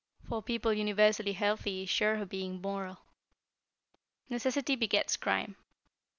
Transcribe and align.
For 0.27 0.41
people 0.41 0.73
universally 0.73 1.33
healthy 1.33 1.83
is 1.83 1.89
sure 1.91 2.15
of 2.15 2.27
being 2.29 2.59
moral. 2.59 3.01
Necessity 4.29 4.75
begets 4.75 5.15
crime. 5.15 5.55